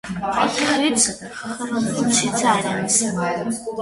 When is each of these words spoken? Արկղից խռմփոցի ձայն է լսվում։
Արկղից 0.43 1.03
խռմփոցի 1.41 2.33
ձայն 2.41 2.67
է 2.71 2.73
լսվում։ 2.81 3.53